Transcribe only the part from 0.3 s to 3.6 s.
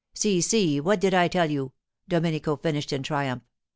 si, what did I tell you?' Domenico finished in triumph.